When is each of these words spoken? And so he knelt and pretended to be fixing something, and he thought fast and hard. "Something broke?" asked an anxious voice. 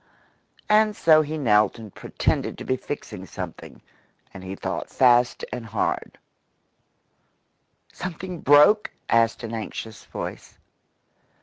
And 0.67 0.95
so 0.95 1.21
he 1.21 1.37
knelt 1.37 1.77
and 1.77 1.93
pretended 1.93 2.57
to 2.57 2.63
be 2.63 2.75
fixing 2.75 3.27
something, 3.27 3.83
and 4.33 4.43
he 4.43 4.55
thought 4.55 4.89
fast 4.89 5.45
and 5.53 5.63
hard. 5.63 6.17
"Something 7.93 8.39
broke?" 8.39 8.89
asked 9.09 9.43
an 9.43 9.53
anxious 9.53 10.05
voice. 10.05 10.57